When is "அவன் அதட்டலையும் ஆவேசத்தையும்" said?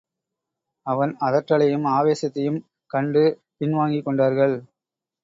0.85-2.57